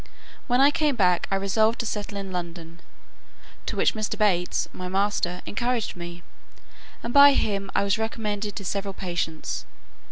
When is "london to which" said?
2.31-3.93